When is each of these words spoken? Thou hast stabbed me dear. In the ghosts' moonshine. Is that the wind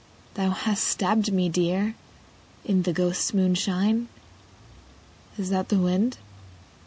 Thou 0.33 0.49
hast 0.49 0.83
stabbed 0.83 1.31
me 1.31 1.47
dear. 1.47 1.93
In 2.65 2.81
the 2.81 2.91
ghosts' 2.91 3.35
moonshine. 3.35 4.07
Is 5.37 5.51
that 5.51 5.69
the 5.69 5.77
wind 5.77 6.17